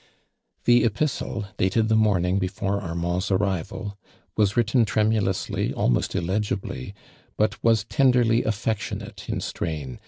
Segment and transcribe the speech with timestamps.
[0.65, 3.99] Tho epistle, dated the morning before Armaud's arrival,
[4.35, 6.93] was written tremu lously, almost illegiljly,
[7.37, 9.99] but, was tenderly )i;!(.i;tion'ito in strain